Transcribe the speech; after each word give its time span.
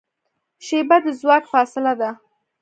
شیبه 0.65 0.97
د 1.03 1.05
ځواک 1.19 1.43
فاصله 1.53 1.93
ده. 2.01 2.09